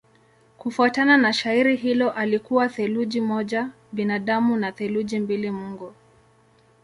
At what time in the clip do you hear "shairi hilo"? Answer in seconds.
1.33-2.11